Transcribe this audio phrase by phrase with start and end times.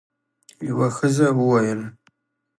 [0.67, 1.81] یوه ښځه وویل: